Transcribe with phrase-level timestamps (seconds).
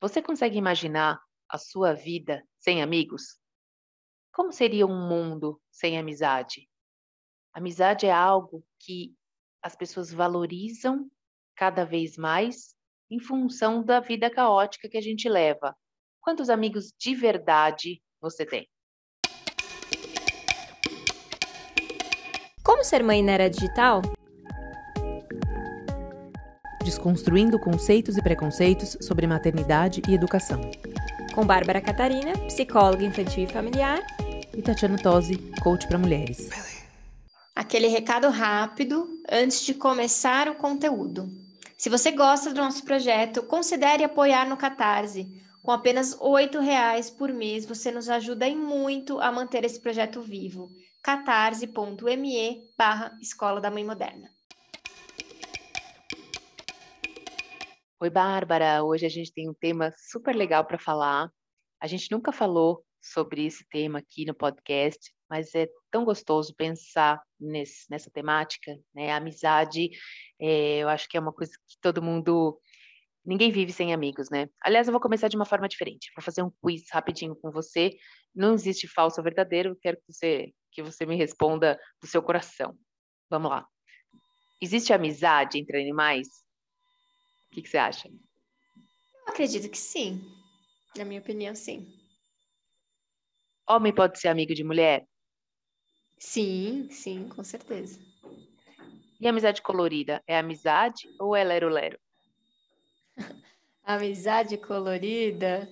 [0.00, 3.38] Você consegue imaginar a sua vida sem amigos?
[4.32, 6.66] Como seria um mundo sem amizade?
[7.52, 9.14] Amizade é algo que
[9.62, 11.10] as pessoas valorizam
[11.54, 12.74] cada vez mais
[13.10, 15.76] em função da vida caótica que a gente leva.
[16.22, 18.66] Quantos amigos de verdade você tem?
[22.64, 24.00] Como ser mãe na era digital?
[26.90, 30.60] Desconstruindo conceitos e preconceitos sobre maternidade e educação.
[31.32, 34.00] Com Bárbara Catarina, psicóloga infantil e familiar.
[34.52, 36.50] E Tatiana Tosi, coach para mulheres.
[37.54, 41.30] Aquele recado rápido antes de começar o conteúdo.
[41.78, 45.28] Se você gosta do nosso projeto, considere apoiar no Catarse.
[45.62, 50.20] Com apenas R$ reais por mês, você nos ajuda em muito a manter esse projeto
[50.20, 50.68] vivo.
[51.00, 54.39] catarse.me barra Escola da Mãe Moderna.
[58.02, 58.82] Oi, Bárbara.
[58.82, 61.30] Hoje a gente tem um tema super legal para falar.
[61.78, 67.22] A gente nunca falou sobre esse tema aqui no podcast, mas é tão gostoso pensar
[67.38, 69.12] nesse, nessa temática, né?
[69.12, 69.90] A amizade,
[70.40, 72.58] é, eu acho que é uma coisa que todo mundo.
[73.22, 74.48] Ninguém vive sem amigos, né?
[74.64, 76.10] Aliás, eu vou começar de uma forma diferente.
[76.16, 77.94] Vou fazer um quiz rapidinho com você.
[78.34, 79.76] Não existe falso ou verdadeiro.
[79.78, 82.74] Quero que você que você me responda do seu coração.
[83.28, 83.66] Vamos lá.
[84.58, 86.28] Existe amizade entre animais?
[87.50, 88.08] O que, que você acha?
[88.08, 90.22] Eu acredito que sim.
[90.96, 91.92] Na minha opinião, sim.
[93.68, 95.04] Homem pode ser amigo de mulher?
[96.16, 97.98] Sim, sim, com certeza.
[99.20, 100.22] E amizade colorida?
[100.28, 101.98] É amizade ou é lero-lero?
[103.82, 105.68] amizade colorida?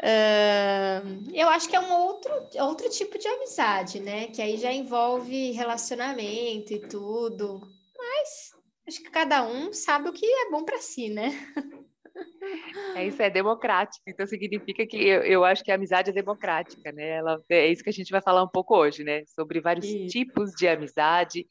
[0.00, 4.28] Uh, eu acho que é um outro, outro tipo de amizade, né?
[4.28, 7.60] Que aí já envolve relacionamento e tudo.
[7.98, 8.49] Mas
[8.90, 11.30] acho que cada um sabe o que é bom para si, né?
[12.96, 14.02] É isso, é democrático.
[14.08, 17.08] Então significa que eu, eu acho que a amizade é democrática, né?
[17.08, 19.24] Ela, é isso que a gente vai falar um pouco hoje, né?
[19.26, 21.46] Sobre vários tipos de amizade,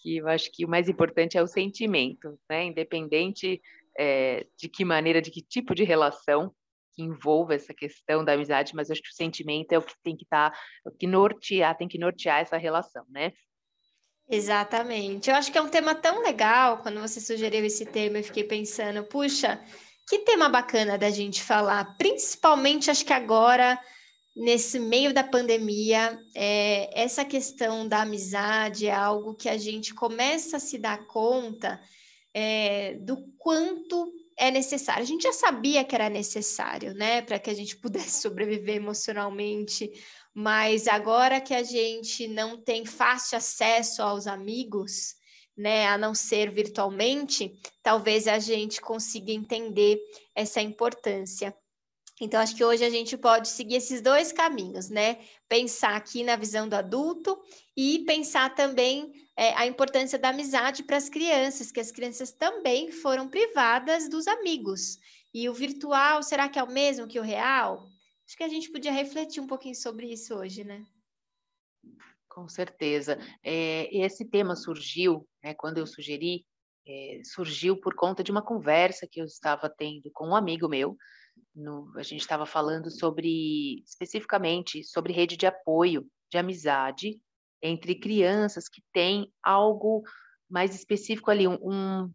[0.00, 2.64] que eu acho que o mais importante é o sentimento, né?
[2.64, 3.62] Independente
[3.96, 6.52] é, de que maneira, de que tipo de relação
[6.92, 9.94] que envolva essa questão da amizade, mas eu acho que o sentimento é o que
[10.02, 13.32] tem que estar, tá, que nortear, tem que nortear essa relação, né?
[14.30, 15.28] Exatamente.
[15.28, 16.78] Eu acho que é um tema tão legal.
[16.78, 19.60] Quando você sugeriu esse tema, eu fiquei pensando, puxa,
[20.08, 23.76] que tema bacana da gente falar, principalmente acho que agora,
[24.36, 30.58] nesse meio da pandemia, é, essa questão da amizade é algo que a gente começa
[30.58, 31.80] a se dar conta
[32.32, 35.02] é, do quanto é necessário.
[35.02, 39.90] A gente já sabia que era necessário, né, para que a gente pudesse sobreviver emocionalmente
[40.34, 45.14] mas agora que a gente não tem fácil acesso aos amigos,
[45.56, 47.52] né, a não ser virtualmente,
[47.82, 49.98] talvez a gente consiga entender
[50.34, 51.54] essa importância.
[52.20, 55.18] Então, acho que hoje a gente pode seguir esses dois caminhos, né?
[55.48, 57.38] Pensar aqui na visão do adulto
[57.74, 62.92] e pensar também é, a importância da amizade para as crianças, que as crianças também
[62.92, 64.98] foram privadas dos amigos.
[65.32, 67.88] E o virtual, será que é o mesmo que o real?
[68.30, 70.86] Acho que a gente podia refletir um pouquinho sobre isso hoje, né?
[72.28, 73.18] Com certeza.
[73.42, 76.46] É, esse tema surgiu, né, quando eu sugeri,
[76.86, 80.96] é, surgiu por conta de uma conversa que eu estava tendo com um amigo meu.
[81.52, 87.20] No, a gente estava falando sobre, especificamente, sobre rede de apoio, de amizade
[87.60, 90.04] entre crianças que têm algo
[90.48, 92.08] mais específico ali, um, um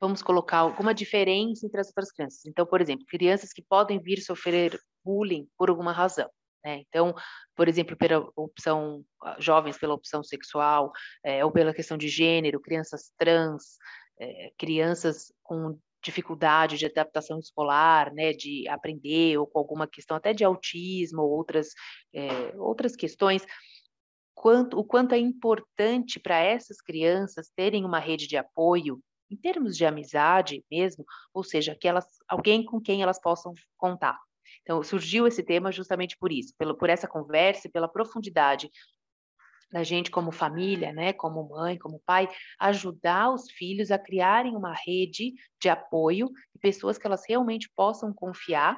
[0.00, 2.46] vamos colocar alguma diferença entre as outras crianças.
[2.46, 6.30] Então, por exemplo, crianças que podem vir sofrer bullying por alguma razão.
[6.64, 6.82] Né?
[6.88, 7.14] Então,
[7.54, 9.04] por exemplo, pela opção
[9.38, 10.90] jovens pela opção sexual,
[11.24, 13.76] é, ou pela questão de gênero, crianças trans,
[14.18, 20.32] é, crianças com dificuldade de adaptação escolar, né, de aprender, ou com alguma questão até
[20.32, 21.68] de autismo, ou outras,
[22.14, 23.44] é, outras questões,
[24.34, 28.98] quanto, o quanto é importante para essas crianças terem uma rede de apoio,
[29.30, 34.18] em termos de amizade mesmo, ou seja, que elas, alguém com quem elas possam contar.
[34.62, 38.70] Então, surgiu esse tema justamente por isso, pelo, por essa conversa e pela profundidade
[39.70, 42.28] da gente como família, né, como mãe, como pai,
[42.58, 48.12] ajudar os filhos a criarem uma rede de apoio de pessoas que elas realmente possam
[48.12, 48.76] confiar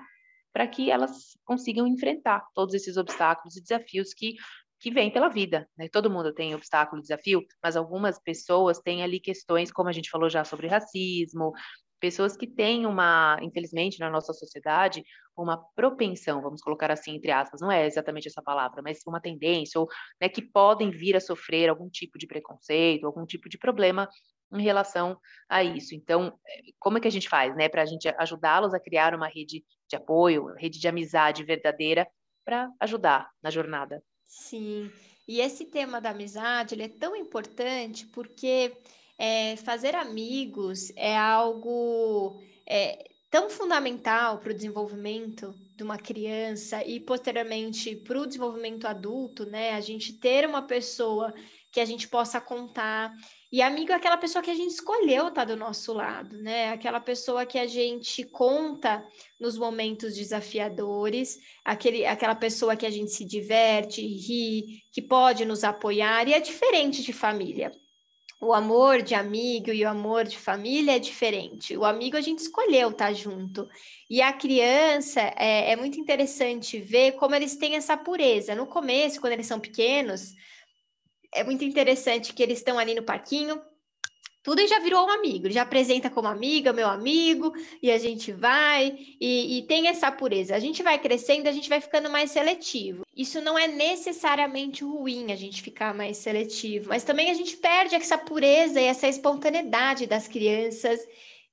[0.53, 4.35] para que elas consigam enfrentar todos esses obstáculos e desafios que
[4.83, 5.89] que vêm pela vida, né?
[5.89, 10.29] Todo mundo tem obstáculo, desafio, mas algumas pessoas têm ali questões, como a gente falou
[10.29, 11.53] já sobre racismo,
[12.01, 15.05] pessoas que têm uma, infelizmente, na nossa sociedade,
[15.37, 19.81] uma propensão, vamos colocar assim, entre aspas, não é exatamente essa palavra, mas uma tendência,
[19.81, 19.87] ou
[20.21, 24.09] né, que podem vir a sofrer algum tipo de preconceito, algum tipo de problema
[24.53, 25.17] em relação
[25.49, 25.95] a isso.
[25.95, 26.37] Então,
[26.81, 29.65] como é que a gente faz, né, para a gente ajudá-los a criar uma rede
[29.89, 32.05] de apoio, rede de amizade verdadeira
[32.45, 34.03] para ajudar na jornada?
[34.33, 34.91] Sim.
[35.29, 38.75] E esse tema da amizade ele é tão importante porque
[39.19, 46.99] é, fazer amigos é algo é, tão fundamental para o desenvolvimento de uma criança e
[46.99, 49.75] posteriormente para o desenvolvimento adulto, né?
[49.75, 51.35] A gente ter uma pessoa
[51.71, 53.13] que a gente possa contar.
[53.53, 56.71] E amigo é aquela pessoa que a gente escolheu estar tá do nosso lado, né?
[56.71, 59.07] Aquela pessoa que a gente conta
[59.39, 65.65] nos momentos desafiadores, aquele, aquela pessoa que a gente se diverte, ri, que pode nos
[65.65, 67.71] apoiar, e é diferente de família
[68.43, 71.77] o amor de amigo e o amor de família é diferente.
[71.77, 73.69] O amigo a gente escolheu estar tá junto.
[74.11, 78.57] E a criança é, é, muito interessante ver como eles têm essa pureza.
[78.57, 80.35] No começo, quando eles são pequenos,
[81.35, 83.61] é muito interessante que eles estão ali no parquinho,
[84.43, 87.99] tudo e já virou um amigo, ele já apresenta como amiga, meu amigo, e a
[87.99, 90.57] gente vai, e, e, tem essa pureza.
[90.57, 93.07] A gente vai crescendo, a gente vai ficando mais seletivo.
[93.17, 97.95] Isso não é necessariamente ruim a gente ficar mais seletivo, mas também a gente perde
[97.95, 101.01] essa pureza e essa espontaneidade das crianças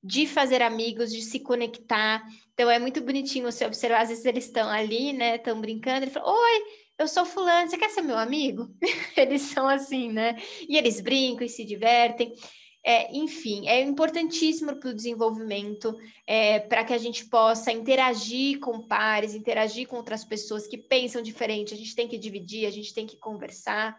[0.03, 2.25] de fazer amigos, de se conectar.
[2.53, 6.11] Então é muito bonitinho você observar, às vezes eles estão ali, né, estão brincando, ele
[6.11, 6.63] fala: Oi,
[6.99, 8.69] eu sou fulano, você quer ser meu amigo?
[9.15, 10.35] eles são assim, né?
[10.67, 12.35] E eles brincam e se divertem.
[12.85, 15.97] É, enfim, é importantíssimo para o desenvolvimento,
[16.27, 21.21] é, para que a gente possa interagir com pares, interagir com outras pessoas que pensam
[21.21, 21.73] diferente.
[21.73, 23.97] A gente tem que dividir, a gente tem que conversar.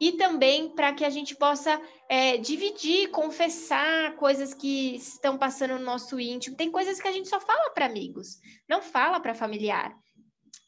[0.00, 5.84] E também para que a gente possa é, dividir, confessar coisas que estão passando no
[5.84, 6.56] nosso íntimo.
[6.56, 9.94] Tem coisas que a gente só fala para amigos, não fala para familiar.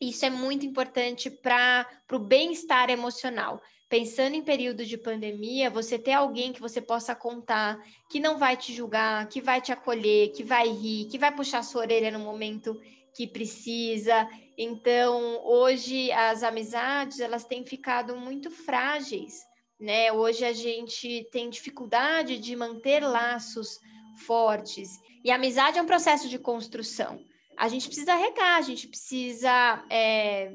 [0.00, 3.60] Isso é muito importante para o bem-estar emocional
[3.90, 7.76] pensando em período de pandemia, você ter alguém que você possa contar,
[8.08, 11.64] que não vai te julgar, que vai te acolher, que vai rir, que vai puxar
[11.64, 12.80] sua orelha no momento
[13.12, 14.28] que precisa.
[14.56, 19.40] Então, hoje as amizades, elas têm ficado muito frágeis,
[19.78, 20.12] né?
[20.12, 23.80] Hoje a gente tem dificuldade de manter laços
[24.24, 24.88] fortes.
[25.24, 27.18] E a amizade é um processo de construção.
[27.56, 30.52] A gente precisa regar, a gente precisa é,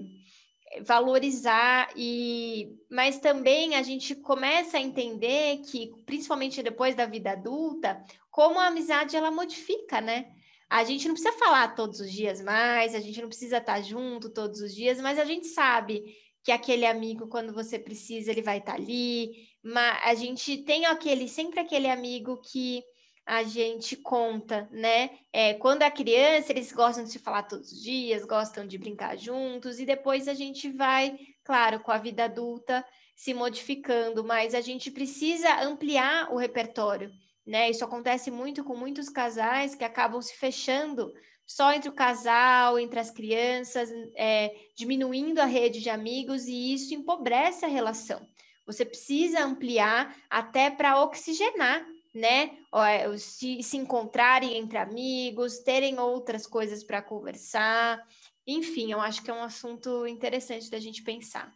[0.81, 8.03] valorizar e mas também a gente começa a entender que principalmente depois da vida adulta
[8.31, 10.31] como a amizade ela modifica né?
[10.67, 14.33] A gente não precisa falar todos os dias mais a gente não precisa estar junto
[14.33, 16.03] todos os dias mas a gente sabe
[16.45, 19.49] que aquele amigo quando você precisa ele vai estar ali.
[19.63, 22.83] Mas a gente tem aquele sempre aquele amigo que
[23.25, 25.09] a gente conta, né?
[25.33, 29.17] É, quando é criança, eles gostam de se falar todos os dias, gostam de brincar
[29.17, 32.85] juntos, e depois a gente vai, claro, com a vida adulta
[33.15, 37.11] se modificando, mas a gente precisa ampliar o repertório,
[37.45, 37.69] né?
[37.69, 41.11] Isso acontece muito com muitos casais que acabam se fechando
[41.47, 46.93] só entre o casal, entre as crianças, é, diminuindo a rede de amigos, e isso
[46.93, 48.27] empobrece a relação.
[48.65, 51.85] Você precisa ampliar até para oxigenar
[52.15, 52.57] né?
[52.73, 58.01] É, se, se encontrarem entre amigos, terem outras coisas para conversar.
[58.47, 61.53] Enfim, eu acho que é um assunto interessante da gente pensar.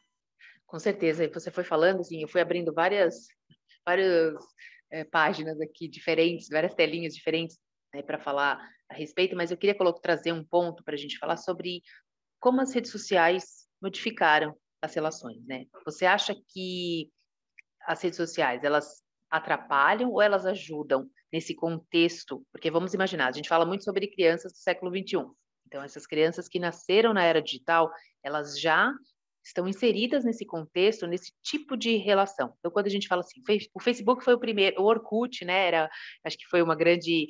[0.68, 1.28] Com certeza.
[1.34, 3.28] Você foi falando, assim, eu fui abrindo várias,
[3.86, 4.36] várias
[4.92, 7.58] é, páginas aqui diferentes, várias telinhas diferentes
[7.94, 8.60] né, para falar
[8.90, 11.82] a respeito, mas eu queria trazer um ponto para a gente falar sobre
[12.40, 15.66] como as redes sociais modificaram as relações, né?
[15.86, 17.12] Você acha que
[17.86, 22.46] as redes sociais, elas atrapalham ou elas ajudam nesse contexto?
[22.52, 25.26] Porque vamos imaginar, a gente fala muito sobre crianças do século XXI.
[25.68, 27.92] Então, essas crianças que nasceram na era digital,
[28.24, 28.92] elas já
[29.44, 32.54] estão inseridas nesse contexto, nesse tipo de relação.
[32.60, 33.42] Então, quando a gente fala assim,
[33.74, 35.90] o Facebook foi o primeiro, o Orkut, né, era,
[36.24, 37.28] acho que foi uma grande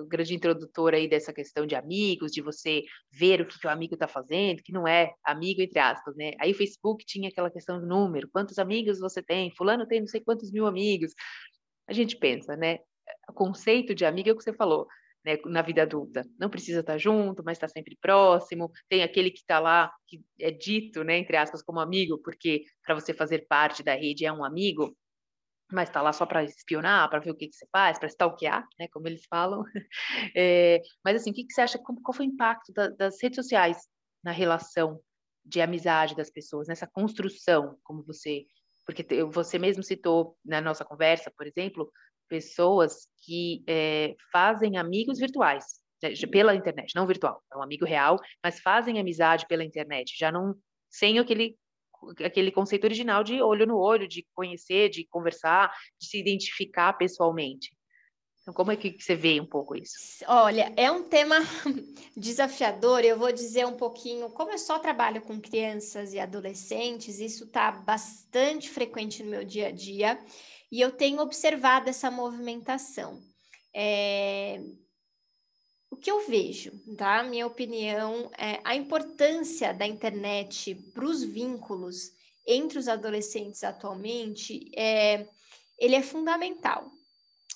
[0.00, 3.70] o grande introdutor aí dessa questão de amigos, de você ver o que, que o
[3.70, 6.32] amigo está fazendo, que não é amigo entre aspas, né?
[6.40, 9.54] Aí o Facebook tinha aquela questão do número, quantos amigos você tem?
[9.56, 11.12] Fulano tem não sei quantos mil amigos.
[11.88, 12.78] A gente pensa, né?
[13.28, 14.86] O conceito de amigo é o que você falou,
[15.24, 15.36] né?
[15.46, 18.70] Na vida adulta, não precisa estar junto, mas está sempre próximo.
[18.88, 21.18] Tem aquele que está lá que é dito, né?
[21.18, 24.94] Entre aspas, como amigo, porque para você fazer parte da rede é um amigo
[25.70, 28.66] mas está lá só para espionar, para ver o que, que você faz, para stalkear,
[28.78, 29.62] né, como eles falam.
[30.34, 33.36] É, mas assim, o que, que você acha, qual foi o impacto da, das redes
[33.36, 33.86] sociais
[34.22, 35.00] na relação
[35.44, 38.44] de amizade das pessoas, nessa construção, como você,
[38.86, 41.90] porque você mesmo citou na nossa conversa, por exemplo,
[42.28, 45.64] pessoas que é, fazem amigos virtuais,
[46.02, 50.30] né, pela internet, não virtual, é um amigo real, mas fazem amizade pela internet, já
[50.30, 50.54] não
[50.90, 51.58] sem aquele
[52.24, 57.76] aquele conceito original de olho no olho, de conhecer, de conversar, de se identificar pessoalmente.
[58.48, 60.24] Então, como é que você vê um pouco isso?
[60.26, 61.36] Olha, é um tema
[62.16, 63.04] desafiador.
[63.04, 67.70] Eu vou dizer um pouquinho, como eu só trabalho com crianças e adolescentes, isso está
[67.70, 70.18] bastante frequente no meu dia a dia
[70.72, 73.20] e eu tenho observado essa movimentação.
[73.74, 74.62] É...
[75.90, 77.22] O que eu vejo, tá?
[77.22, 82.12] Minha opinião é a importância da internet para os vínculos
[82.46, 85.26] entre os adolescentes atualmente é,
[85.78, 86.90] ele é fundamental.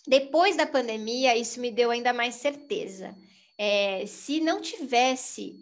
[0.06, 3.16] Depois da pandemia, isso me deu ainda mais certeza.
[3.56, 5.56] É, se não tivesse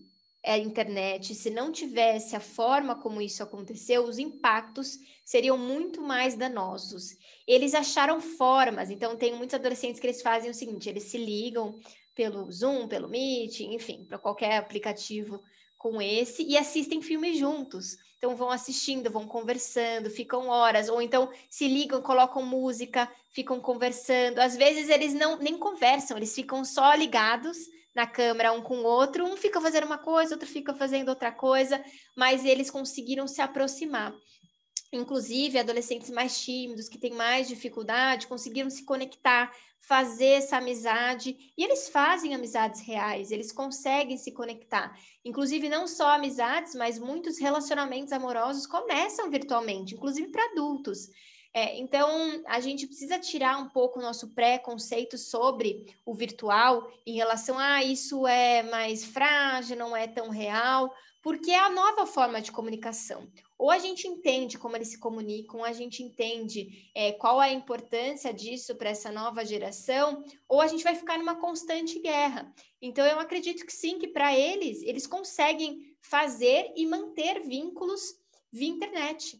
[0.44, 6.34] a internet, se não tivesse a forma como isso aconteceu, os impactos seriam muito mais
[6.34, 7.16] danosos.
[7.46, 11.78] Eles acharam formas, então tem muitos adolescentes que eles fazem o seguinte, eles se ligam
[12.20, 15.42] pelo Zoom, pelo Meet, enfim, para qualquer aplicativo
[15.78, 17.96] com esse e assistem filmes juntos.
[18.18, 24.38] Então vão assistindo, vão conversando, ficam horas, ou então se ligam, colocam música, ficam conversando.
[24.38, 27.56] Às vezes eles não nem conversam, eles ficam só ligados
[27.94, 31.32] na câmera um com o outro, um fica fazendo uma coisa, outro fica fazendo outra
[31.32, 31.82] coisa,
[32.14, 34.12] mas eles conseguiram se aproximar.
[34.92, 41.62] Inclusive, adolescentes mais tímidos, que têm mais dificuldade, conseguiram se conectar, fazer essa amizade, e
[41.62, 44.98] eles fazem amizades reais, eles conseguem se conectar.
[45.24, 51.08] Inclusive, não só amizades, mas muitos relacionamentos amorosos começam virtualmente, inclusive para adultos.
[51.52, 57.14] É, então, a gente precisa tirar um pouco o nosso preconceito sobre o virtual em
[57.14, 60.92] relação a ah, isso é mais frágil, não é tão real,
[61.22, 63.28] porque é a nova forma de comunicação.
[63.60, 68.32] Ou a gente entende como eles se comunicam, a gente entende é, qual a importância
[68.32, 72.50] disso para essa nova geração, ou a gente vai ficar numa constante guerra.
[72.80, 78.00] Então, eu acredito que sim, que para eles, eles conseguem fazer e manter vínculos
[78.50, 79.38] via internet.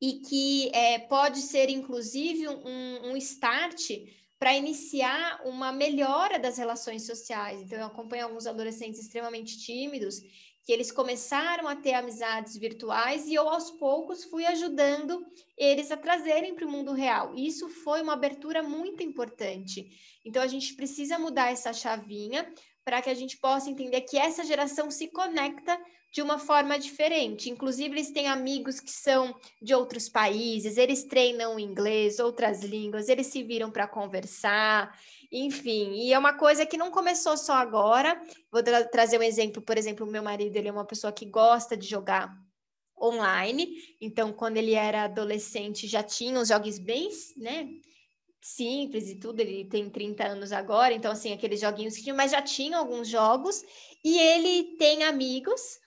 [0.00, 3.90] E que é, pode ser, inclusive, um, um start
[4.38, 7.60] para iniciar uma melhora das relações sociais.
[7.62, 10.20] Então, eu acompanho alguns adolescentes extremamente tímidos
[10.64, 15.24] que eles começaram a ter amizades virtuais e eu aos poucos fui ajudando
[15.58, 17.34] eles a trazerem para o mundo real.
[17.36, 19.86] Isso foi uma abertura muito importante.
[20.24, 22.50] Então a gente precisa mudar essa chavinha
[22.82, 25.78] para que a gente possa entender que essa geração se conecta
[26.14, 27.50] de uma forma diferente.
[27.50, 33.26] Inclusive, eles têm amigos que são de outros países, eles treinam inglês, outras línguas, eles
[33.26, 34.96] se viram para conversar,
[35.30, 35.94] enfim.
[35.94, 38.16] E é uma coisa que não começou só agora.
[38.52, 41.76] Vou tra trazer um exemplo, por exemplo, meu marido, ele é uma pessoa que gosta
[41.76, 42.32] de jogar
[42.96, 47.68] online, então quando ele era adolescente já tinha os jogos bem, né,
[48.40, 52.30] simples e tudo, ele tem 30 anos agora, então assim, aqueles joguinhos que tinha, mas
[52.30, 53.62] já tinha alguns jogos,
[54.02, 55.82] e ele tem amigos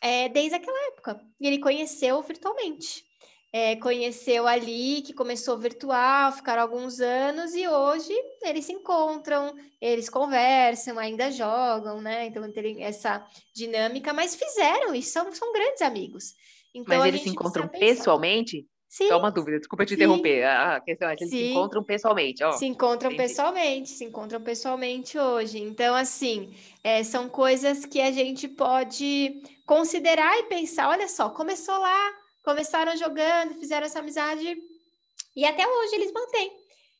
[0.00, 1.20] é, desde aquela época.
[1.40, 3.04] E ele conheceu virtualmente.
[3.50, 8.12] É, conheceu ali, que começou virtual, ficaram alguns anos e hoje
[8.42, 12.26] eles se encontram, eles conversam, ainda jogam, né?
[12.26, 16.34] Então tem essa dinâmica, mas fizeram isso, são, são grandes amigos.
[16.74, 18.66] Então, mas eles se encontram pessoalmente?
[18.88, 19.08] Sim.
[19.08, 19.94] Só uma dúvida, desculpa te Sim.
[19.96, 20.44] interromper.
[20.44, 21.38] A questão é que eles Sim.
[21.38, 22.42] se encontram pessoalmente.
[22.42, 22.52] Ó.
[22.52, 23.28] Se encontram Entendi.
[23.28, 25.58] pessoalmente, se encontram pessoalmente hoje.
[25.60, 31.78] Então, assim, é, são coisas que a gente pode considerar e pensar: olha só, começou
[31.78, 34.56] lá, começaram jogando, fizeram essa amizade,
[35.36, 36.50] e até hoje eles mantêm.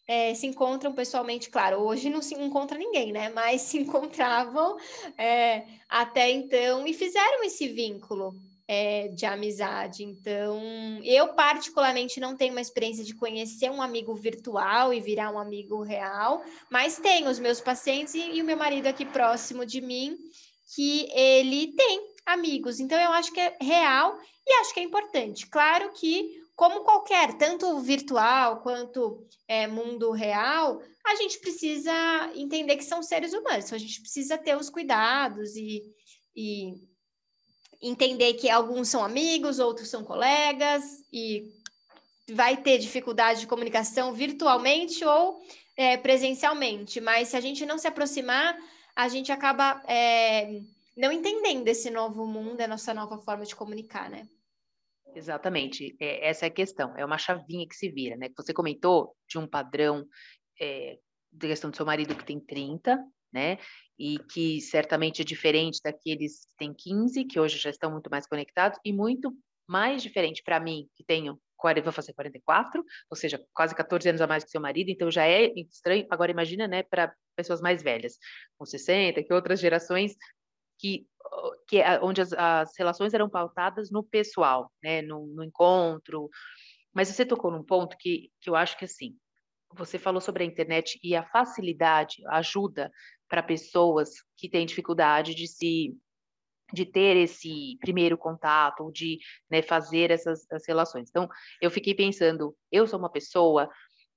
[0.06, 3.30] É, se encontram pessoalmente, claro, hoje não se encontra ninguém, né?
[3.30, 4.76] Mas se encontravam
[5.18, 8.34] é, até então e fizeram esse vínculo
[8.68, 10.04] é, de amizade.
[10.04, 10.60] Então,
[11.02, 15.82] eu particularmente não tenho uma experiência de conhecer um amigo virtual e virar um amigo
[15.82, 20.18] real, mas tenho os meus pacientes e, e o meu marido aqui próximo de mim,
[20.74, 22.78] que ele tem amigos.
[22.78, 25.46] Então, eu acho que é real e acho que é importante.
[25.46, 31.92] Claro que, como qualquer, tanto virtual quanto é, mundo real, a gente precisa
[32.34, 35.82] entender que são seres humanos, então a gente precisa ter os cuidados e,
[36.36, 36.74] e
[37.80, 41.52] entender que alguns são amigos, outros são colegas, e
[42.30, 45.40] vai ter dificuldade de comunicação virtualmente ou
[45.76, 48.56] é, presencialmente, mas se a gente não se aproximar,
[48.94, 50.60] a gente acaba é,
[50.96, 54.28] não entendendo esse novo mundo, a nossa nova forma de comunicar, né?
[55.14, 58.28] Exatamente, é, essa é a questão, é uma chavinha que se vira, né?
[58.36, 60.04] Você comentou de um padrão
[60.60, 60.98] é,
[61.32, 63.58] da questão do seu marido que tem 30, né?
[63.98, 68.26] E que certamente é diferente daqueles que têm 15, que hoje já estão muito mais
[68.26, 69.32] conectados, e muito
[69.66, 74.20] mais diferente para mim, que tenho 40, vou fazer 44, ou seja, quase 14 anos
[74.20, 76.06] a mais que seu marido, então já é estranho.
[76.08, 78.16] Agora imagina, né, para pessoas mais velhas,
[78.56, 80.16] com 60, que outras gerações
[80.78, 81.06] que,
[81.66, 86.30] que onde as, as relações eram pautadas no pessoal, né, no, no encontro.
[86.94, 89.16] Mas você tocou num ponto que, que eu acho que assim,
[89.74, 92.90] você falou sobre a internet e a facilidade, ajuda
[93.28, 95.96] para pessoas que têm dificuldade de se
[96.70, 99.18] de ter esse primeiro contato, de
[99.50, 101.08] né, fazer essas relações.
[101.08, 101.26] Então,
[101.62, 103.70] eu fiquei pensando, eu sou uma pessoa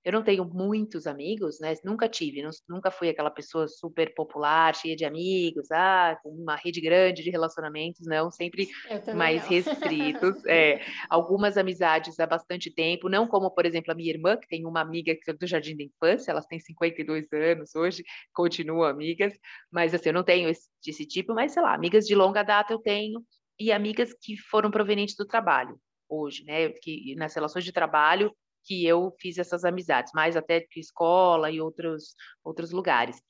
[0.04, 1.76] eu não tenho muitos amigos, né?
[1.86, 6.82] Nunca tive, nunca fui aquela pessoa super popular, cheia de amigos, ah, com uma rede
[6.82, 8.68] grande de relacionamentos, não, sempre
[9.16, 9.50] mais não.
[9.50, 10.44] restritos.
[10.48, 14.66] é, algumas amizades há bastante tempo, não como, por exemplo, a minha irmã, que tem
[14.66, 18.04] uma amiga é do jardim da infância, elas têm 52 anos hoje,
[18.34, 19.34] continuam amigas,
[19.72, 22.74] mas assim, eu não tenho esse, esse tipo, mas sei lá, amigas de longa data
[22.74, 23.24] eu tenho,
[23.60, 25.80] e amigas que foram provenientes do trabalho
[26.10, 26.70] hoje, né?
[26.70, 31.62] Que nas relações de trabalho que eu fiz essas amizades, mais até de escola e
[31.62, 33.22] outros, outros lugares.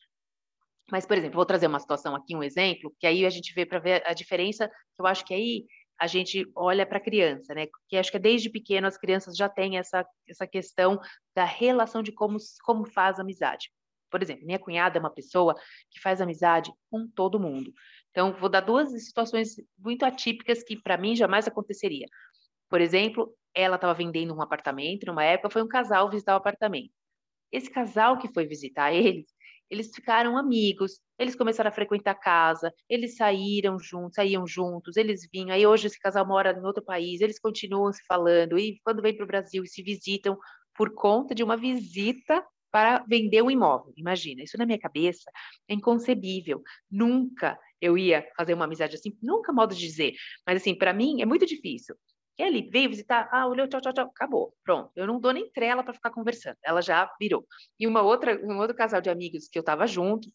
[0.92, 3.66] Mas, por exemplo, vou trazer uma situação aqui, um exemplo, que aí a gente vê
[3.66, 5.66] para ver a diferença, que eu acho que aí
[5.98, 7.68] a gente olha para a criança, né?
[7.88, 11.00] Que acho que desde pequeno as crianças já têm essa, essa questão
[11.36, 13.72] da relação de como, como faz amizade.
[14.10, 15.56] Por exemplo, minha cunhada é uma pessoa
[15.90, 17.72] que faz amizade com todo mundo.
[18.10, 22.08] Então, vou dar duas situações muito atípicas que para mim jamais aconteceria.
[22.68, 26.92] Por exemplo, ela estava vendendo um apartamento, numa época foi um casal visitar o apartamento.
[27.52, 29.26] Esse casal que foi visitar eles,
[29.70, 35.28] eles ficaram amigos, eles começaram a frequentar a casa, eles saíram juntos, saíam juntos, eles
[35.32, 35.52] vinham.
[35.56, 39.16] Aí hoje esse casal mora em outro país, eles continuam se falando e quando vêm
[39.16, 40.38] para o Brasil se visitam
[40.76, 43.94] por conta de uma visita para vender um imóvel.
[43.98, 45.30] Imagina, isso na minha cabeça
[45.68, 46.62] é inconcebível.
[46.90, 50.14] Nunca eu ia fazer uma amizade assim, nunca modo de dizer,
[50.46, 51.96] mas assim, para mim é muito difícil.
[52.42, 54.92] Ele veio visitar, ah, olhou, tchau, tchau, tchau, acabou, pronto.
[54.96, 56.58] Eu não dou nem trela para ficar conversando.
[56.64, 57.46] Ela já virou.
[57.80, 60.28] E uma outra, um outro casal de amigos que eu estava junto,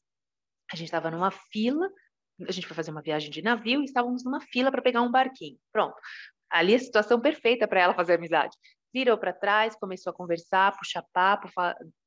[0.72, 1.90] a gente estava numa fila,
[2.48, 5.10] a gente foi fazer uma viagem de navio e estávamos numa fila para pegar um
[5.10, 5.58] barquinho.
[5.72, 5.96] Pronto.
[6.48, 8.56] Ali a situação perfeita para ela fazer amizade.
[8.94, 11.48] Virou para trás, começou a conversar, puxar papo,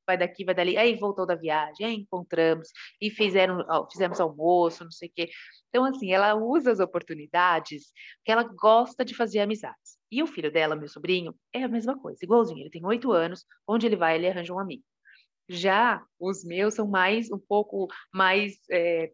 [0.09, 0.75] vai daqui, vai dali.
[0.75, 5.29] Aí voltou da viagem, aí encontramos e fizeram, fizemos almoço, não sei o quê.
[5.69, 7.91] Então, assim, ela usa as oportunidades
[8.25, 9.99] que ela gosta de fazer amizades.
[10.11, 12.61] E o filho dela, meu sobrinho, é a mesma coisa, igualzinho.
[12.61, 14.83] Ele tem oito anos, onde ele vai, ele arranja um amigo.
[15.47, 19.11] Já os meus são mais, um pouco mais, é,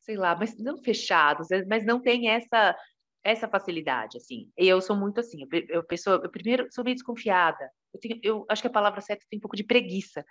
[0.00, 2.76] sei lá, mas não fechados, mas não tem essa
[3.24, 4.50] essa facilidade, assim.
[4.56, 7.70] Eu sou muito assim, eu, pessoa, eu primeiro sou meio desconfiada.
[7.92, 10.24] Eu, tenho, eu acho que a palavra certa tem um pouco de preguiça,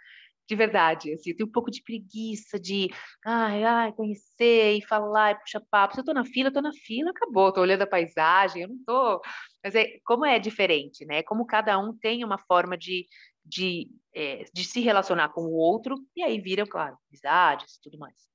[0.47, 1.13] de verdade.
[1.13, 2.89] Assim, eu tenho um pouco de preguiça de,
[3.25, 5.93] ai, ai, conhecer e falar e puxar papo.
[5.93, 7.53] Se eu tô na fila, eu tô na fila, acabou.
[7.53, 9.21] Tô olhando a paisagem, eu não tô.
[9.63, 11.21] Mas é como é diferente, né?
[11.23, 13.05] Como cada um tem uma forma de,
[13.45, 17.99] de, é, de se relacionar com o outro, e aí viram, claro, amizades e tudo
[17.99, 18.29] mais.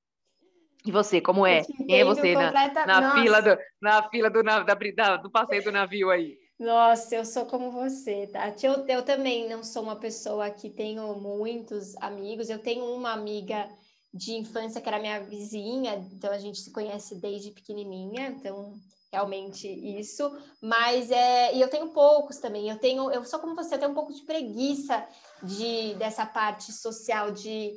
[0.85, 1.63] E você, como é?
[1.63, 2.51] Quem é você na,
[2.85, 6.37] na fila, do, na fila do, na, da, do passeio do navio aí?
[6.59, 8.65] Nossa, eu sou como você, Tati.
[8.65, 12.49] Eu, eu também não sou uma pessoa que tenho muitos amigos.
[12.49, 13.67] Eu tenho uma amiga
[14.13, 18.73] de infância que era minha vizinha, então a gente se conhece desde pequenininha, então
[19.11, 20.31] realmente isso.
[20.61, 22.69] Mas é, e eu tenho poucos também.
[22.69, 25.05] Eu tenho, eu sou como você, eu tenho um pouco de preguiça
[25.43, 27.73] de dessa parte social de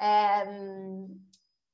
[0.00, 0.44] é,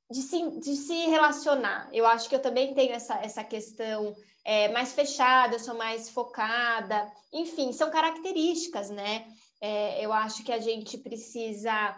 [0.09, 1.89] de se, de se relacionar.
[1.93, 6.09] Eu acho que eu também tenho essa, essa questão é, mais fechada, eu sou mais
[6.09, 7.11] focada.
[7.31, 9.27] Enfim, são características, né?
[9.61, 11.95] É, eu acho que a gente precisa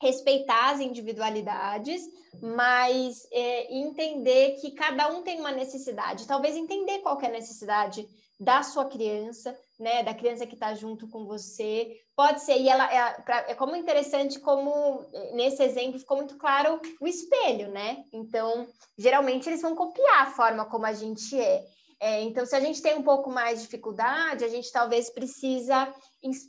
[0.00, 2.02] respeitar as individualidades,
[2.40, 6.26] mas é, entender que cada um tem uma necessidade.
[6.26, 8.08] Talvez entender qual é a necessidade
[8.38, 11.96] da sua criança, né, da criança que está junto com você.
[12.14, 17.08] Pode ser, e ela é, é, como interessante, como nesse exemplo ficou muito claro o
[17.08, 18.04] espelho, né?
[18.12, 21.64] Então, geralmente eles vão copiar a forma como a gente é.
[21.98, 25.92] é então, se a gente tem um pouco mais de dificuldade, a gente talvez precisa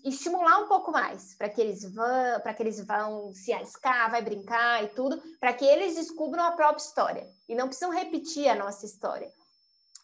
[0.03, 4.21] estimular um pouco mais para que eles vão, para que eles vão se arriscar, vai
[4.21, 8.55] brincar e tudo, para que eles descubram a própria história e não precisam repetir a
[8.55, 9.31] nossa história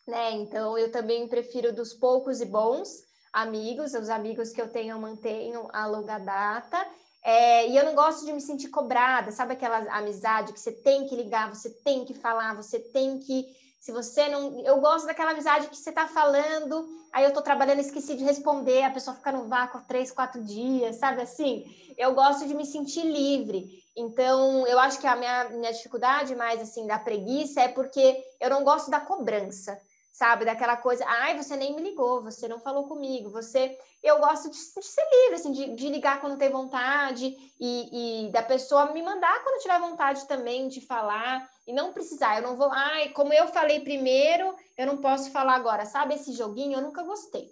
[0.08, 0.32] né?
[0.32, 3.07] Então eu também prefiro dos poucos e bons
[3.41, 6.78] amigos, os amigos que eu tenho eu mantenho a longa data.
[7.23, 11.06] É, e eu não gosto de me sentir cobrada, sabe aquela amizade que você tem
[11.08, 13.45] que ligar, você tem que falar, você tem que.
[13.80, 14.60] Se você não.
[14.62, 18.84] Eu gosto daquela amizade que você está falando, aí eu estou trabalhando esqueci de responder,
[18.84, 21.65] a pessoa fica no vácuo três, quatro dias, sabe assim?
[21.97, 23.84] Eu gosto de me sentir livre.
[23.95, 28.50] Então, eu acho que a minha, minha dificuldade mais assim da preguiça é porque eu
[28.50, 29.78] não gosto da cobrança
[30.17, 30.45] sabe?
[30.45, 33.77] Daquela coisa, ai, você nem me ligou, você não falou comigo, você.
[34.01, 38.32] Eu gosto de, de ser livre, assim, de, de, ligar quando tem vontade e, e,
[38.32, 41.47] da pessoa me mandar quando tiver vontade também de falar.
[41.67, 45.53] e não precisar, eu não vou, ai, como eu falei primeiro, eu não posso falar
[45.53, 46.15] agora, sabe?
[46.15, 47.47] Esse joguinho eu nunca gostei.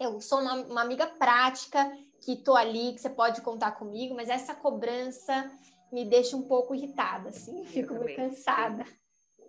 [0.00, 4.30] Eu sou uma, uma amiga prática, que tô ali, que você pode contar comigo, mas
[4.30, 5.50] essa cobrança
[5.92, 8.86] me deixa um pouco irritada, assim, fico meio cansada.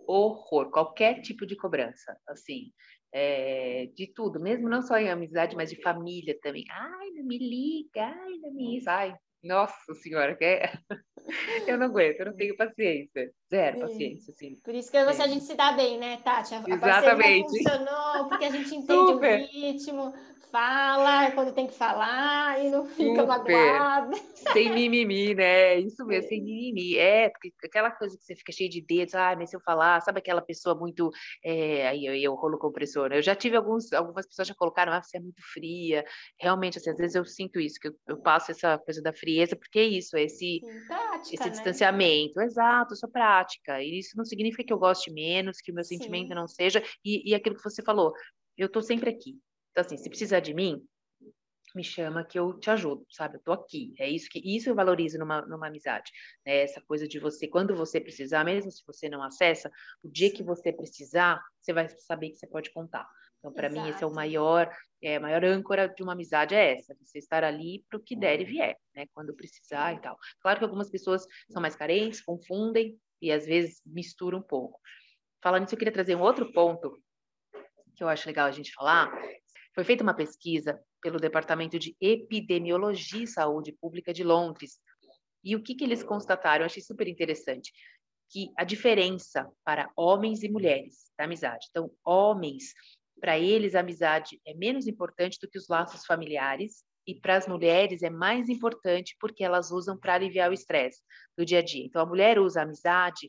[0.06, 2.72] Horror, qualquer tipo de cobrança, assim,
[3.12, 6.64] é, de tudo, mesmo não só em amizade, mas de família também.
[6.70, 10.72] Ai, não me liga, ai, não me ai, nossa senhora, que é...
[11.68, 13.30] eu não aguento, eu não tenho paciência.
[13.50, 14.56] Zero paciência, assim.
[14.64, 15.24] Por isso que você, é.
[15.24, 16.54] a gente se dá bem, né, Tati?
[16.54, 17.48] A Exatamente.
[17.48, 19.40] funcionou, porque a gente entende Super.
[19.40, 20.14] o ritmo,
[20.54, 23.26] fala quando tem que falar e não fica Super.
[23.26, 24.16] magoada.
[24.52, 25.80] Sem mimimi, né?
[25.80, 26.96] Isso mesmo, sem mimimi.
[26.96, 30.00] É, porque aquela coisa que você fica cheio de dedos, ah, mas se eu falar,
[30.00, 31.10] sabe aquela pessoa muito.
[31.44, 33.08] É, aí eu, eu rolo compressor.
[33.08, 33.18] Né?
[33.18, 36.04] Eu já tive alguns, algumas pessoas já colocaram, ah, você é muito fria.
[36.40, 39.56] Realmente, assim, às vezes eu sinto isso, que eu, eu passo essa coisa da frieza,
[39.56, 41.50] porque é isso, é esse, Sim, prática, esse né?
[41.50, 42.40] distanciamento.
[42.40, 43.82] Exato, sua prática.
[43.82, 45.98] E isso não significa que eu goste menos, que o meu Sim.
[45.98, 46.82] sentimento não seja.
[47.04, 48.12] E, e aquilo que você falou,
[48.56, 49.38] eu tô sempre aqui.
[49.70, 50.80] Então, assim, se precisar de mim,
[51.74, 53.36] me chama que eu te ajudo, sabe?
[53.36, 53.92] Eu tô aqui.
[53.98, 56.12] É isso que isso eu valorizo numa, numa amizade.
[56.46, 56.62] Né?
[56.62, 59.70] Essa coisa de você, quando você precisar, mesmo se você não acessa,
[60.02, 63.08] o dia que você precisar, você vai saber que você pode contar.
[63.44, 66.96] Então, para mim, esse é o maior, é, maior âncora de uma amizade é essa,
[66.98, 69.04] você estar ali para o que der e vier, né?
[69.12, 70.16] Quando precisar e tal.
[70.40, 74.80] Claro que algumas pessoas são mais carentes, confundem e às vezes misturam um pouco.
[75.42, 76.98] Falando nisso, eu queria trazer um outro ponto
[77.94, 79.12] que eu acho legal a gente falar,
[79.74, 84.80] foi feita uma pesquisa pelo Departamento de Epidemiologia e Saúde Pública de Londres.
[85.44, 86.62] E o que, que eles constataram?
[86.62, 87.72] Eu achei super interessante.
[88.30, 91.66] Que a diferença para homens e mulheres da amizade.
[91.70, 92.72] Então, homens,
[93.20, 97.46] para eles, a amizade é menos importante do que os laços familiares, e para as
[97.46, 101.00] mulheres é mais importante porque elas usam para aliviar o estresse
[101.36, 101.84] do dia a dia.
[101.84, 103.28] Então, a mulher usa a amizade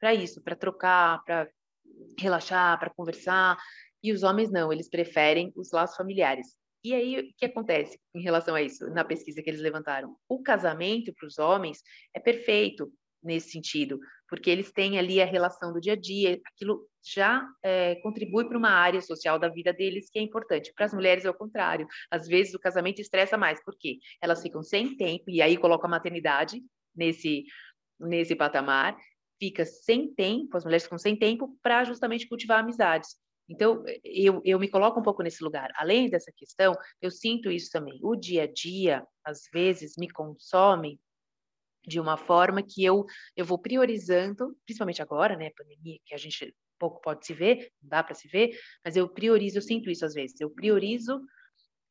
[0.00, 1.48] para isso, para trocar, para
[2.18, 3.58] relaxar, para conversar,
[4.02, 6.56] e os homens não, eles preferem os laços familiares.
[6.84, 10.16] E aí, o que acontece em relação a isso, na pesquisa que eles levantaram?
[10.28, 11.78] O casamento para os homens
[12.12, 14.00] é perfeito nesse sentido,
[14.32, 18.56] porque eles têm ali a relação do dia a dia, aquilo já é, contribui para
[18.56, 20.72] uma área social da vida deles que é importante.
[20.74, 21.86] Para as mulheres é o contrário.
[22.10, 25.90] Às vezes o casamento estressa mais, porque elas ficam sem tempo, e aí coloca a
[25.90, 26.62] maternidade
[26.96, 27.44] nesse,
[28.00, 28.96] nesse patamar,
[29.38, 33.10] fica sem tempo, as mulheres ficam sem tempo para justamente cultivar amizades.
[33.50, 35.68] Então, eu, eu me coloco um pouco nesse lugar.
[35.76, 38.00] Além dessa questão, eu sinto isso também.
[38.02, 40.98] O dia a dia, às vezes, me consome
[41.86, 43.04] de uma forma que eu,
[43.36, 47.90] eu vou priorizando, principalmente agora, né, pandemia, que a gente pouco pode se ver, não
[47.90, 51.20] dá para se ver, mas eu priorizo, eu sinto isso às vezes, eu priorizo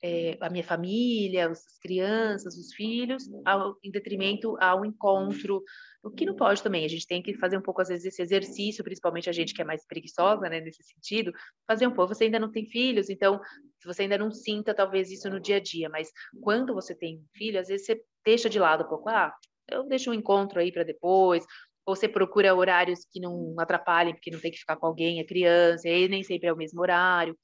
[0.04, 5.64] é, a minha família, as crianças, os filhos, ao, em detrimento ao encontro,
[6.04, 8.22] o que não pode também, a gente tem que fazer um pouco, às vezes, esse
[8.22, 11.32] exercício, principalmente a gente que é mais preguiçosa, né, nesse sentido,
[11.68, 12.16] fazer um pouco.
[12.16, 13.40] Você ainda não tem filhos, então,
[13.86, 16.10] você ainda não sinta, talvez, isso no dia a dia, mas
[16.42, 19.32] quando você tem filho, às vezes você deixa de lado um pouco, ah,
[19.70, 21.46] eu deixo um encontro aí para depois,
[21.86, 25.26] ou você procura horários que não atrapalhem, porque não tem que ficar com alguém, a
[25.26, 27.38] criança, e nem sempre é o mesmo horário.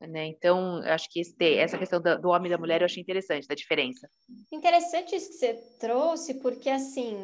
[0.00, 0.26] Né?
[0.26, 3.46] Então, acho que esse, essa questão do, do homem e da mulher eu achei interessante,
[3.46, 4.08] da diferença.
[4.52, 7.16] Interessante isso que você trouxe, porque assim,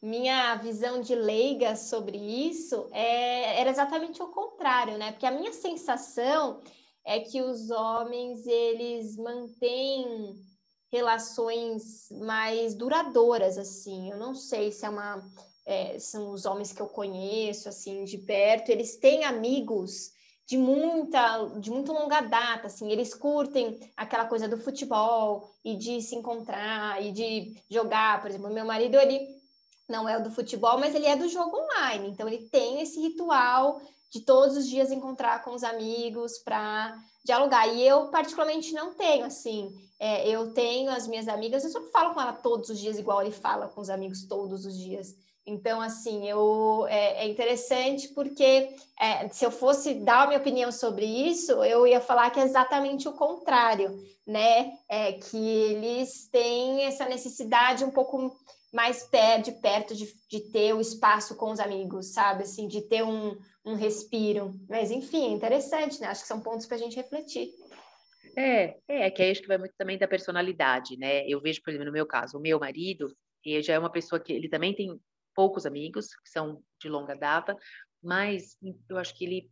[0.00, 5.12] minha visão de leiga sobre isso é, era exatamente o contrário, né?
[5.12, 6.60] Porque a minha sensação
[7.04, 10.34] é que os homens eles mantêm
[10.96, 14.10] relações mais duradouras, assim.
[14.10, 15.22] Eu não sei se é uma
[15.66, 20.12] é, são os homens que eu conheço assim de perto, eles têm amigos
[20.46, 26.00] de muita, de muito longa data, assim, eles curtem aquela coisa do futebol e de
[26.00, 29.26] se encontrar e de jogar, por exemplo, meu marido, ele
[29.88, 33.00] não é o do futebol, mas ele é do jogo online, então ele tem esse
[33.00, 33.82] ritual
[34.18, 39.24] de todos os dias encontrar com os amigos para dialogar, e eu particularmente não tenho,
[39.24, 42.98] assim, é, eu tenho as minhas amigas, eu só falo com ela todos os dias,
[42.98, 45.14] igual ele fala com os amigos todos os dias,
[45.46, 50.72] então, assim, eu, é, é interessante porque é, se eu fosse dar a minha opinião
[50.72, 54.72] sobre isso, eu ia falar que é exatamente o contrário, né?
[54.88, 58.36] É que eles têm essa necessidade um pouco
[58.76, 59.08] mais
[59.42, 62.42] de perto de, de ter o espaço com os amigos, sabe?
[62.42, 63.34] Assim, de ter um,
[63.64, 64.52] um respiro.
[64.68, 66.08] Mas, enfim, é interessante, né?
[66.08, 67.48] Acho que são pontos para a gente refletir.
[68.36, 71.26] É, é, que aí acho que vai muito também da personalidade, né?
[71.26, 74.20] Eu vejo, por exemplo, no meu caso, o meu marido, ele já é uma pessoa
[74.20, 75.00] que ele também tem
[75.34, 77.56] poucos amigos, que são de longa data,
[78.02, 78.58] mas
[78.90, 79.50] eu acho que ele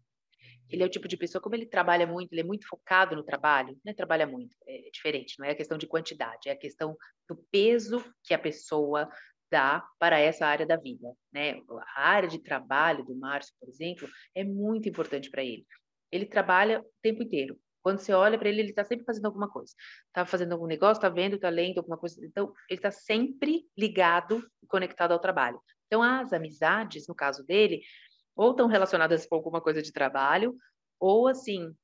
[0.69, 3.23] ele é o tipo de pessoa, como ele trabalha muito, ele é muito focado no
[3.23, 6.57] trabalho, não é trabalha muito, é diferente, não é a questão de quantidade, é a
[6.57, 6.97] questão
[7.29, 9.09] do peso que a pessoa
[9.51, 11.61] dá para essa área da vida, né?
[11.97, 15.65] A área de trabalho do Márcio, por exemplo, é muito importante para ele.
[16.11, 17.59] Ele trabalha o tempo inteiro.
[17.83, 19.75] Quando você olha para ele, ele está sempre fazendo alguma coisa.
[20.07, 22.19] Está fazendo algum negócio, está vendo, está lendo alguma coisa.
[22.25, 25.61] Então, ele está sempre ligado e conectado ao trabalho.
[25.87, 27.83] Então, as amizades, no caso dele,
[28.37, 30.57] ou estão relacionadas com alguma coisa de trabalho,
[30.99, 31.75] ou assim,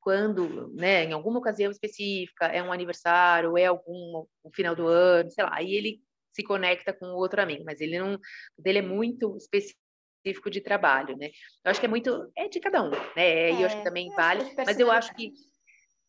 [0.00, 5.30] quando, né, em alguma ocasião específica, é um aniversário, é algum o final do ano,
[5.30, 6.00] sei lá, aí ele
[6.32, 8.18] se conecta com outro amigo, mas ele não,
[8.58, 11.30] dele é muito específico de trabalho, né?
[11.64, 13.00] Eu acho que é muito, é de cada um, né?
[13.16, 15.32] É, e eu acho que é, também vale, mas eu acho que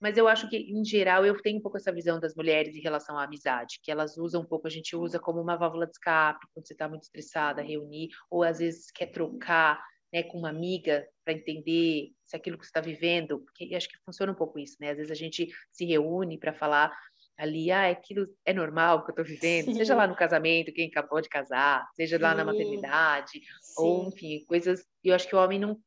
[0.02, 2.82] mas eu acho que, em geral, eu tenho um pouco essa visão das mulheres em
[2.82, 5.92] relação à amizade, que elas usam um pouco, a gente usa como uma válvula de
[5.92, 10.50] escape, quando você está muito estressada, reunir, ou às vezes quer trocar né, com uma
[10.50, 14.60] amiga para entender se aquilo que você está vivendo, porque acho que funciona um pouco
[14.60, 14.90] isso, né?
[14.90, 16.92] Às vezes a gente se reúne para falar
[17.38, 19.76] ali, ah, aquilo é normal que eu estou vivendo, Sim.
[19.76, 22.24] seja lá no casamento, quem acabou de casar, seja Sim.
[22.24, 23.74] lá na maternidade, Sim.
[23.78, 24.86] ou enfim, coisas.
[25.04, 25.80] Eu acho que o homem não,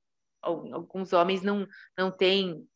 [0.43, 2.67] alguns homens não não têm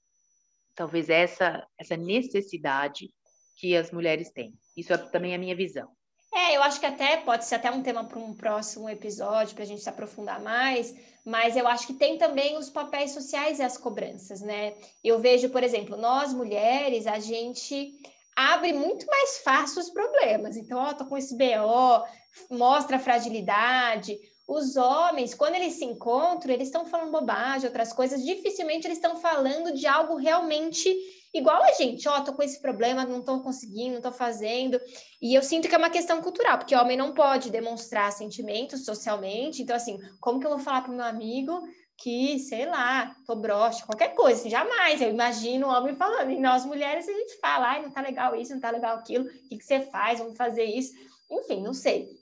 [0.78, 3.10] talvez essa essa necessidade
[3.56, 4.54] que as mulheres têm.
[4.76, 5.88] Isso é também a minha visão.
[6.32, 9.64] É, eu acho que até pode ser até um tema para um próximo episódio, para
[9.64, 13.62] a gente se aprofundar mais, mas eu acho que tem também os papéis sociais e
[13.62, 14.74] as cobranças, né?
[15.02, 17.92] Eu vejo, por exemplo, nós mulheres, a gente
[18.36, 20.56] abre muito mais fácil os problemas.
[20.56, 22.04] Então, ó, tô com esse BO,
[22.50, 24.16] mostra a fragilidade.
[24.48, 29.14] Os homens, quando eles se encontram, eles estão falando bobagem, outras coisas, dificilmente eles estão
[29.16, 30.90] falando de algo realmente
[31.34, 34.80] igual a gente, ó, oh, tô com esse problema, não tô conseguindo, não tô fazendo.
[35.20, 39.60] E eu sinto que é uma questão cultural, porque homem não pode demonstrar sentimentos socialmente.
[39.60, 41.60] Então, assim, como que eu vou falar pro meu amigo
[41.98, 45.02] que, sei lá, tô broxa, qualquer coisa, assim, jamais.
[45.02, 46.30] Eu imagino o homem falando.
[46.30, 49.26] E nós mulheres, a gente fala, ai, não tá legal isso, não tá legal aquilo,
[49.26, 50.94] o que, que você faz, vamos fazer isso.
[51.30, 52.17] Enfim, não sei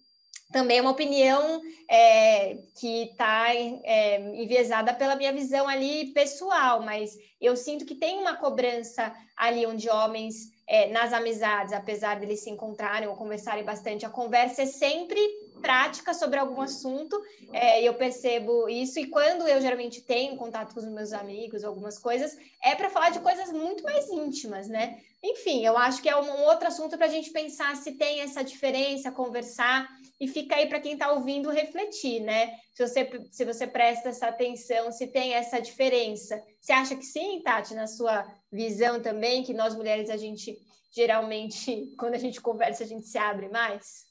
[0.52, 7.16] também é uma opinião é, que está é, enviesada pela minha visão ali pessoal, mas
[7.40, 12.50] eu sinto que tem uma cobrança ali onde homens, é, nas amizades, apesar deles se
[12.50, 15.20] encontrarem ou conversarem bastante, a conversa é sempre
[15.60, 17.20] prática sobre algum assunto,
[17.52, 21.98] é, eu percebo isso, e quando eu geralmente tenho contato com os meus amigos, algumas
[21.98, 25.00] coisas, é para falar de coisas muito mais íntimas, né?
[25.22, 28.44] Enfim, eu acho que é um outro assunto para a gente pensar se tem essa
[28.44, 32.56] diferença, conversar e fica aí para quem está ouvindo refletir, né?
[32.74, 36.42] Se você, se você presta essa atenção, se tem essa diferença.
[36.60, 40.56] Você acha que sim, Tati, na sua visão também, que nós mulheres, a gente
[40.90, 44.06] geralmente, quando a gente conversa, a gente se abre mais?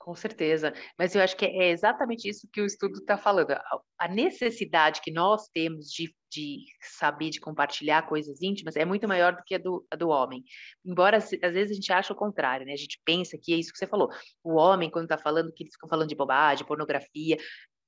[0.00, 3.50] Com certeza, mas eu acho que é exatamente isso que o estudo está falando.
[3.98, 9.36] A necessidade que nós temos de, de saber, de compartilhar coisas íntimas é muito maior
[9.36, 10.42] do que a do, a do homem.
[10.82, 12.72] Embora às vezes a gente ache o contrário, né?
[12.72, 14.08] A gente pensa que é isso que você falou.
[14.42, 17.36] O homem, quando está falando, que eles ficam falando de bobagem, pornografia,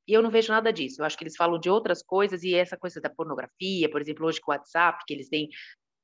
[0.07, 1.01] e eu não vejo nada disso.
[1.01, 4.27] Eu acho que eles falam de outras coisas e essa coisa da pornografia, por exemplo,
[4.27, 5.49] hoje com o WhatsApp, que eles têm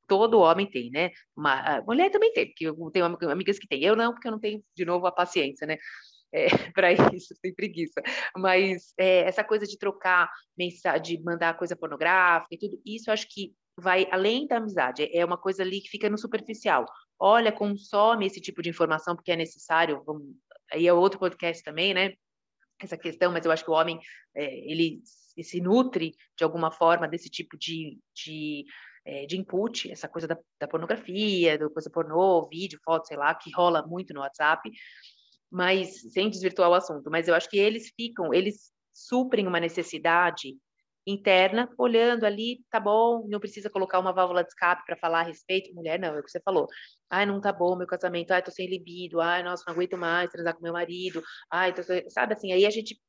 [0.08, 1.10] todo homem tem, né?
[1.36, 3.84] Uma, mulher também tem, porque eu tenho amigas que têm.
[3.84, 5.76] Eu não, porque eu não tenho, de novo, a paciência, né?
[6.30, 8.02] É, para isso, tem preguiça.
[8.36, 13.14] Mas é, essa coisa de trocar mensagem, de mandar coisa pornográfica e tudo, isso eu
[13.14, 16.84] acho que vai além da amizade, é uma coisa ali que fica no superficial.
[17.18, 20.02] Olha, consome esse tipo de informação porque é necessário.
[20.04, 20.34] Vamos,
[20.70, 22.12] aí é outro podcast também, né?
[22.78, 23.98] Essa questão, mas eu acho que o homem
[24.36, 25.00] é, ele
[25.42, 28.64] se nutre de alguma forma desse tipo de, de
[29.08, 33.34] é, de input, essa coisa da, da pornografia, da coisa pornô, vídeo, foto, sei lá,
[33.34, 34.70] que rola muito no WhatsApp,
[35.50, 37.10] mas sem desvirtuar o assunto.
[37.10, 40.56] Mas eu acho que eles ficam, eles suprem uma necessidade
[41.06, 45.22] interna, olhando ali, tá bom, não precisa colocar uma válvula de escape para falar a
[45.22, 45.74] respeito.
[45.74, 46.66] Mulher, não, é o que você falou.
[47.08, 50.30] Ai, não tá bom meu casamento, ai, tô sem libido, ai, nossa, não aguento mais
[50.30, 51.82] transar com meu marido, ai, tô...
[52.10, 53.00] sabe assim, aí a gente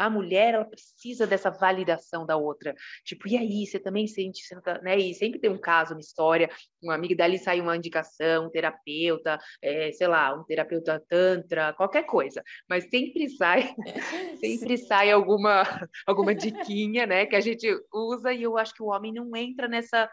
[0.00, 2.74] a mulher ela precisa dessa validação da outra.
[3.04, 4.98] Tipo, e aí, você também sente, você tá, né?
[4.98, 6.48] E sempre tem um caso, uma história,
[6.82, 12.04] uma amiga dali sai uma indicação, um terapeuta, é, sei lá, um terapeuta tantra, qualquer
[12.04, 12.42] coisa.
[12.66, 13.74] Mas sempre sai,
[14.40, 15.64] sempre sai alguma
[16.06, 19.68] alguma diquinha, né, que a gente usa e eu acho que o homem não entra
[19.68, 20.08] nessa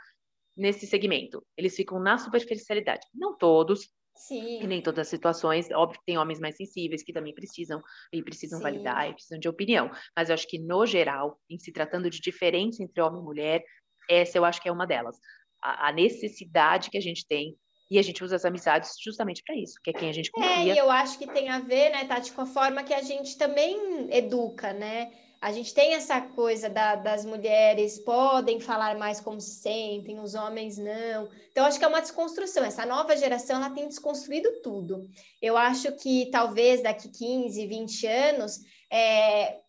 [0.58, 1.46] nesse segmento.
[1.56, 3.06] Eles ficam na superficialidade.
[3.14, 4.62] Não todos, Sim.
[4.62, 8.24] E nem todas as situações, óbvio que tem homens mais sensíveis que também precisam e
[8.24, 8.64] precisam Sim.
[8.64, 9.90] validar e precisam de opinião.
[10.16, 13.64] Mas eu acho que, no geral, em se tratando de diferença entre homem e mulher,
[14.10, 15.16] essa eu acho que é uma delas.
[15.62, 17.56] A, a necessidade que a gente tem
[17.90, 20.74] e a gente usa as amizades justamente para isso, que é quem a gente confia.
[20.74, 23.02] É, e eu acho que tem a ver, né, Tati, com a forma que a
[23.02, 25.12] gente também educa, né?
[25.40, 30.34] A gente tem essa coisa da, das mulheres podem falar mais como se sentem, os
[30.34, 31.30] homens não.
[31.52, 32.64] Então, acho que é uma desconstrução.
[32.64, 35.08] Essa nova geração ela tem desconstruído tudo.
[35.42, 38.60] Eu acho que talvez daqui 15, 20 anos
[38.92, 39.60] é,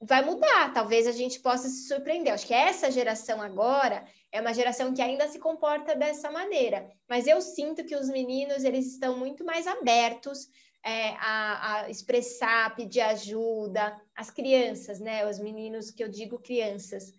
[0.00, 0.72] vai mudar.
[0.72, 2.32] Talvez a gente possa se surpreender.
[2.32, 6.88] Acho que essa geração agora é uma geração que ainda se comporta dessa maneira.
[7.08, 10.48] Mas eu sinto que os meninos eles estão muito mais abertos
[10.84, 15.28] é, a, a, expressar, pedir ajuda, as crianças, né?
[15.28, 17.12] Os meninos que eu digo crianças,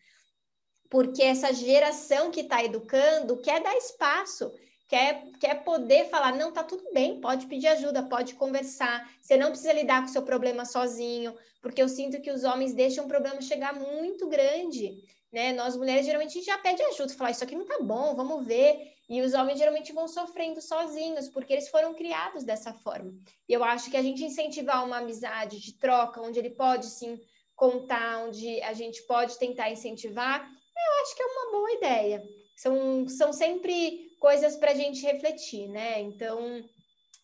[0.89, 4.51] porque essa geração que está educando quer dar espaço,
[4.87, 9.49] quer, quer poder falar, não, tá tudo bem, pode pedir ajuda, pode conversar, você não
[9.49, 13.07] precisa lidar com o seu problema sozinho, porque eu sinto que os homens deixam o
[13.07, 15.53] problema chegar muito grande, né?
[15.53, 18.93] Nós mulheres geralmente já pede ajuda, falar isso aqui não tá bom, vamos ver.
[19.09, 23.13] E os homens geralmente vão sofrendo sozinhos, porque eles foram criados dessa forma.
[23.47, 27.19] E eu acho que a gente incentivar uma amizade de troca, onde ele pode sim
[27.55, 32.23] contar, onde a gente pode tentar incentivar, eu acho que é uma boa ideia.
[32.55, 35.99] São, são sempre coisas para a gente refletir, né?
[35.99, 36.63] Então,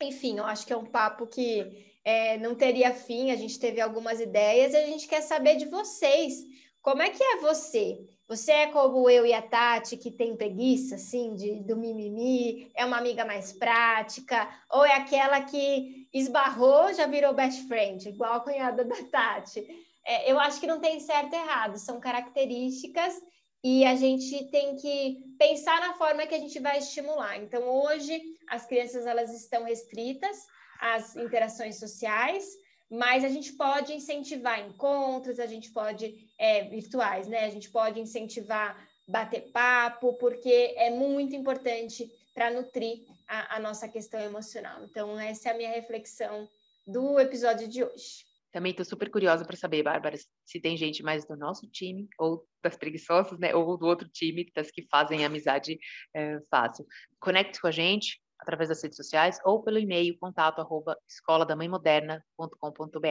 [0.01, 3.81] enfim, eu acho que é um papo que é, não teria fim, a gente teve
[3.81, 6.45] algumas ideias e a gente quer saber de vocês.
[6.87, 7.99] Como é que é você?
[8.29, 12.85] Você é como eu e a Tati, que tem preguiça, assim, de, do mimimi, é
[12.85, 18.39] uma amiga mais prática, ou é aquela que esbarrou, já virou best friend, igual a
[18.39, 19.67] cunhada da Tati?
[20.05, 23.21] É, eu acho que não tem certo e errado, são características
[23.61, 27.35] e a gente tem que pensar na forma que a gente vai estimular.
[27.35, 28.17] Então, hoje,
[28.49, 30.37] as crianças elas estão restritas
[30.79, 32.45] às interações sociais,
[32.89, 37.45] mas a gente pode incentivar encontros, a gente pode, é, virtuais, né?
[37.45, 43.87] A gente pode incentivar bater papo, porque é muito importante para nutrir a, a, nossa
[43.87, 44.83] questão emocional.
[44.83, 46.47] Então, essa é a minha reflexão
[46.85, 48.25] do episódio de hoje.
[48.51, 52.45] Também estou super curiosa para saber, Bárbara, se tem gente mais do nosso time, ou
[52.63, 53.53] das preguiçosas, né?
[53.55, 55.77] Ou do outro time, das que fazem amizade
[56.13, 56.85] é, fácil.
[57.19, 63.07] Conecte com a gente, através das redes sociais ou pelo e-mail contato arroba escoladamãemoderna.com.br.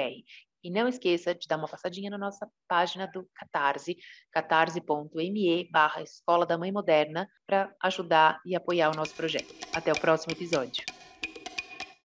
[0.66, 3.96] E não esqueça de dar uma passadinha na nossa página do Catarse,
[4.32, 9.54] catarse.me barra Escola da Mãe Moderna, para ajudar e apoiar o nosso projeto.
[9.72, 10.84] Até o próximo episódio.